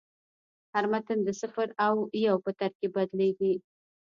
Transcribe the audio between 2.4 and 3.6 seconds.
په ترکیب بدلېږي.